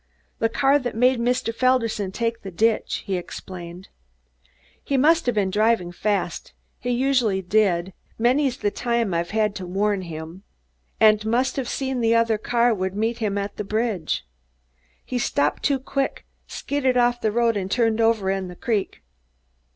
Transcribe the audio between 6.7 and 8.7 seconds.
he usually did; many's